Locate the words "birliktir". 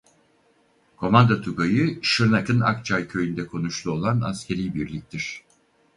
4.75-5.43